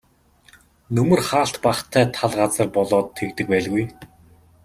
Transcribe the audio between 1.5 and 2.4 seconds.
багатай тал